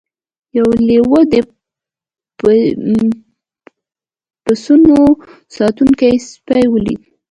یو 0.57 0.69
لیوه 0.87 1.21
د 1.31 1.33
پسونو 4.43 4.99
ساتونکی 5.55 6.13
سپی 6.29 6.65
ولید. 6.73 7.01